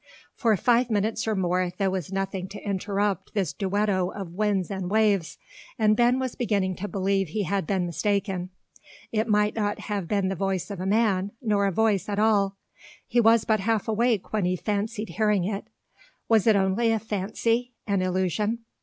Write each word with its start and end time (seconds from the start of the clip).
For 0.33 0.57
five 0.57 0.89
minutes 0.89 1.27
or 1.27 1.35
more 1.35 1.73
there 1.77 1.91
was 1.91 2.11
nothing 2.11 2.47
to 2.47 2.63
interrupt 2.63 3.35
this 3.35 3.53
duetto 3.53 4.09
of 4.09 4.33
winds 4.33 4.71
and 4.71 4.89
waves, 4.89 5.37
and 5.77 5.95
Ben 5.95 6.17
was 6.17 6.33
beginning 6.33 6.75
to 6.77 6.87
believe 6.87 7.27
he 7.27 7.43
had 7.43 7.67
been 7.67 7.85
mistaken. 7.85 8.49
It 9.11 9.27
might 9.27 9.53
not 9.53 9.81
have 9.81 10.07
been 10.07 10.27
the 10.27 10.35
voice 10.35 10.71
of 10.71 10.79
a 10.79 10.87
man, 10.87 11.33
nor 11.39 11.67
a 11.67 11.71
voice 11.71 12.09
at 12.09 12.17
all. 12.17 12.57
He 13.05 13.21
was 13.21 13.45
but 13.45 13.59
half 13.59 13.87
awake 13.87 14.33
when 14.33 14.45
he 14.45 14.55
fancied 14.55 15.09
hearing 15.09 15.43
it. 15.43 15.65
Was 16.27 16.47
it 16.47 16.55
only 16.55 16.91
a 16.91 16.97
fancy, 16.97 17.73
an 17.85 18.01
illusion? 18.01 18.65